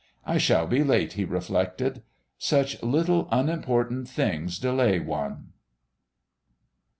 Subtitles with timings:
[0.25, 2.01] "I shall be late," he reflected.
[2.39, 5.49] "Such little, unimportant things delay one...!"